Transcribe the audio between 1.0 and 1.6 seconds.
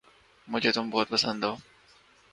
پسند ہو